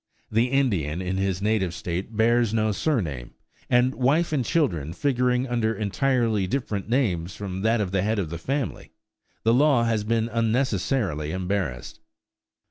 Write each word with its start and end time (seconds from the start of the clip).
The 0.31 0.45
Indian 0.49 0.99
in 0.99 1.17
his 1.17 1.43
native 1.43 1.75
state 1.75 2.17
bears 2.17 2.55
no 2.55 2.71
surname; 2.71 3.35
and 3.69 3.93
wife 3.93 4.33
and 4.33 4.43
children 4.43 4.93
figuring 4.93 5.47
under 5.47 5.75
entirely 5.75 6.47
different 6.47 6.89
names 6.89 7.35
from 7.35 7.61
that 7.61 7.79
of 7.79 7.91
the 7.91 8.01
head 8.01 8.17
of 8.17 8.31
the 8.31 8.39
family, 8.39 8.93
the 9.43 9.53
law 9.53 9.83
has 9.83 10.03
been 10.03 10.27
unnecessarily 10.29 11.31
embarrassed. 11.31 11.99